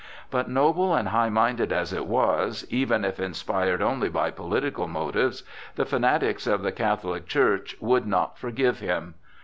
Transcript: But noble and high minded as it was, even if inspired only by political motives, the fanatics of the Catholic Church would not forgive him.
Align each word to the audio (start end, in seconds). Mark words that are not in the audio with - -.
But 0.31 0.49
noble 0.49 0.95
and 0.95 1.09
high 1.09 1.29
minded 1.29 1.71
as 1.71 1.93
it 1.93 2.07
was, 2.07 2.65
even 2.71 3.05
if 3.05 3.19
inspired 3.19 3.83
only 3.83 4.09
by 4.09 4.31
political 4.31 4.87
motives, 4.87 5.43
the 5.75 5.85
fanatics 5.85 6.47
of 6.47 6.63
the 6.63 6.71
Catholic 6.71 7.27
Church 7.27 7.75
would 7.79 8.07
not 8.07 8.35
forgive 8.39 8.79
him. 8.79 9.13